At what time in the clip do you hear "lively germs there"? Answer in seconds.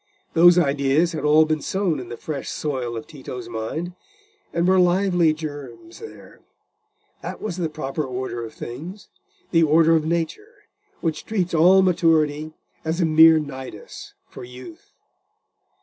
4.79-6.39